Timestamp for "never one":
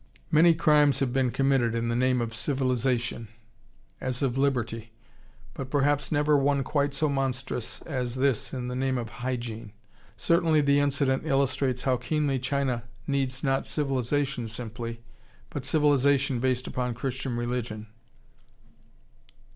6.11-6.63